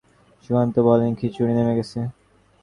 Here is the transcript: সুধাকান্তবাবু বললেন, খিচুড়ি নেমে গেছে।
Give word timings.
সুধাকান্তবাবু 0.43 0.87
বললেন, 0.87 1.11
খিচুড়ি 1.19 1.53
নেমে 1.55 1.73
গেছে। 1.77 1.99